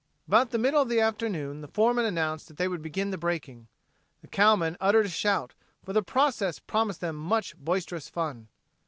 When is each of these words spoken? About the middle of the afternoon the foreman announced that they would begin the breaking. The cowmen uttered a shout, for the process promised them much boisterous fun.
About 0.27 0.49
the 0.49 0.57
middle 0.57 0.81
of 0.81 0.89
the 0.89 0.99
afternoon 0.99 1.61
the 1.61 1.67
foreman 1.67 2.05
announced 2.05 2.47
that 2.47 2.57
they 2.57 2.67
would 2.67 2.81
begin 2.81 3.11
the 3.11 3.19
breaking. 3.19 3.67
The 4.23 4.27
cowmen 4.29 4.75
uttered 4.81 5.05
a 5.05 5.09
shout, 5.09 5.53
for 5.85 5.93
the 5.93 6.01
process 6.01 6.57
promised 6.57 7.01
them 7.01 7.15
much 7.15 7.55
boisterous 7.55 8.09
fun. 8.09 8.47